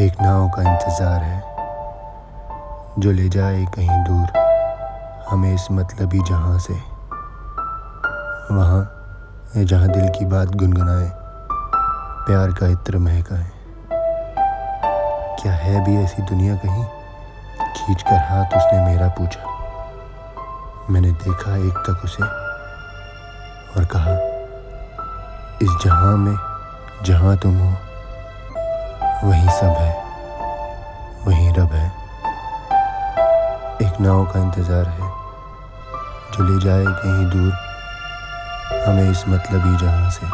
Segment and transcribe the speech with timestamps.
[0.00, 1.40] एक नाव का इंतज़ार है,
[2.98, 4.28] जो ले जाए कहीं दूर,
[5.30, 6.74] हमें इस मतलबी जहाँ से।
[8.54, 8.80] वहाँ,
[9.56, 11.10] जहाँ दिल की बात गुनगुनाए,
[12.26, 13.50] प्यार का इत्र महकाए।
[15.42, 16.84] क्या है भी ऐसी दुनिया कहीं?
[17.76, 19.44] खींच कर हाथ उसने मेरा पूछा।
[20.92, 22.24] मैंने देखा एक तक उसे,
[23.76, 24.16] और कहा,
[25.62, 26.36] इस जहाँ में,
[27.04, 27.89] जहाँ तुम हो
[29.24, 29.92] वही सब है,
[31.24, 31.86] वही रब है।
[33.86, 35.08] एक नाव का इंतज़ार है,
[36.32, 37.52] जो ले जाए कहीं दूर,
[38.86, 40.26] हमें इस मतलब ही जहाँ से।